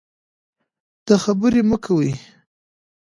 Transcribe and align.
د 1.07 1.09
خبرې 1.23 1.61
مه 1.69 1.77
کوئ. 1.85 2.11